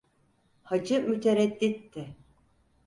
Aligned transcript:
Hacı 0.63 1.03
müteredditti. 1.03 2.15